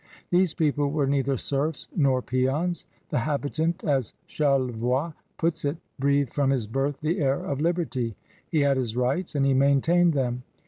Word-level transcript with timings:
These 0.31 0.55
people 0.55 0.89
were 0.89 1.05
neither 1.05 1.37
serfs 1.37 1.87
nor 1.95 2.23
peons, 2.23 2.85
llie 3.13 3.19
habitant, 3.19 3.83
as 3.83 4.13
Charlevoix 4.25 5.13
puts 5.37 5.63
it, 5.63 5.77
"breathed 5.99 6.33
from 6.33 6.49
bis 6.49 6.65
birth 6.65 7.01
the 7.01 7.19
air 7.19 7.45
of 7.45 7.61
liberty"; 7.61 8.15
he 8.49 8.61
had 8.61 8.77
his 8.77 8.97
rights 8.97 9.35
and 9.35 9.45
he 9.45 9.53
maintained 9.53 10.13
them. 10.13 10.41